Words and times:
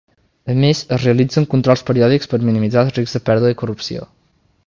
A 0.53 0.53
més 0.61 0.79
es 0.95 1.03
realitzen 1.03 1.45
controls 1.51 1.85
periòdics 1.91 2.31
per 2.33 2.41
a 2.41 2.47
minimitzar 2.49 2.87
els 2.87 2.97
riscs 2.99 3.15
de 3.19 3.23
pèrdua 3.31 3.55
i 3.57 3.61
corrupció. 3.63 4.09